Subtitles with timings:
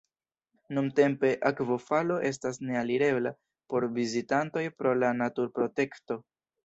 [0.77, 3.35] Nuntempe akvofalo estas ne alirebla
[3.75, 6.19] por vizitantoj pro la naturprotekto.